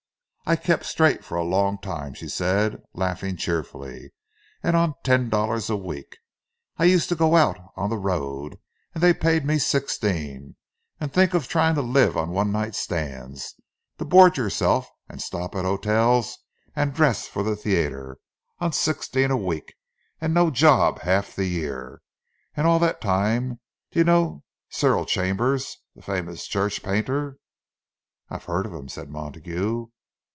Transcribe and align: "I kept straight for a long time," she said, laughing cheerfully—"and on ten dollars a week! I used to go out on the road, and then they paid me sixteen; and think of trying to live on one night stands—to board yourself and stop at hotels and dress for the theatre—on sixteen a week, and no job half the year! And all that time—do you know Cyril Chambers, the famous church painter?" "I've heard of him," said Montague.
"I 0.43 0.55
kept 0.57 0.85
straight 0.85 1.23
for 1.23 1.37
a 1.37 1.45
long 1.45 1.77
time," 1.77 2.13
she 2.13 2.27
said, 2.27 2.81
laughing 2.93 3.37
cheerfully—"and 3.37 4.75
on 4.75 4.95
ten 5.01 5.29
dollars 5.29 5.69
a 5.69 5.77
week! 5.77 6.17
I 6.75 6.83
used 6.83 7.07
to 7.07 7.15
go 7.15 7.37
out 7.37 7.57
on 7.77 7.89
the 7.89 7.97
road, 7.97 8.57
and 8.93 9.01
then 9.01 9.13
they 9.13 9.13
paid 9.17 9.45
me 9.45 9.59
sixteen; 9.59 10.57
and 10.99 11.13
think 11.13 11.33
of 11.33 11.47
trying 11.47 11.75
to 11.75 11.81
live 11.81 12.17
on 12.17 12.31
one 12.31 12.51
night 12.51 12.75
stands—to 12.75 14.03
board 14.03 14.35
yourself 14.35 14.89
and 15.07 15.21
stop 15.21 15.55
at 15.55 15.63
hotels 15.63 16.39
and 16.75 16.93
dress 16.93 17.27
for 17.29 17.43
the 17.43 17.55
theatre—on 17.55 18.73
sixteen 18.73 19.31
a 19.31 19.37
week, 19.37 19.75
and 20.19 20.33
no 20.33 20.49
job 20.51 20.99
half 21.03 21.33
the 21.33 21.45
year! 21.45 22.01
And 22.57 22.67
all 22.67 22.79
that 22.79 22.99
time—do 22.99 23.97
you 23.99 24.03
know 24.03 24.43
Cyril 24.69 25.05
Chambers, 25.05 25.77
the 25.95 26.01
famous 26.01 26.45
church 26.45 26.83
painter?" 26.83 27.37
"I've 28.29 28.45
heard 28.45 28.65
of 28.65 28.73
him," 28.73 28.89
said 28.89 29.07
Montague. 29.09 29.87